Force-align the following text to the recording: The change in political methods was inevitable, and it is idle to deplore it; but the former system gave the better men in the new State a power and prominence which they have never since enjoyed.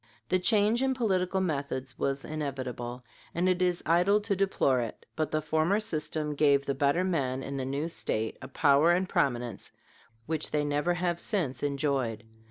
The 0.29 0.39
change 0.39 0.81
in 0.81 0.95
political 0.95 1.41
methods 1.41 1.99
was 1.99 2.25
inevitable, 2.25 3.03
and 3.35 3.47
it 3.47 3.61
is 3.61 3.83
idle 3.85 4.19
to 4.21 4.35
deplore 4.35 4.79
it; 4.79 5.05
but 5.15 5.29
the 5.29 5.43
former 5.43 5.79
system 5.79 6.33
gave 6.33 6.65
the 6.65 6.73
better 6.73 7.03
men 7.03 7.43
in 7.43 7.55
the 7.57 7.65
new 7.65 7.87
State 7.87 8.35
a 8.41 8.47
power 8.47 8.89
and 8.93 9.07
prominence 9.07 9.69
which 10.25 10.49
they 10.49 10.61
have 10.67 10.67
never 10.69 11.17
since 11.17 11.61
enjoyed. 11.61 12.23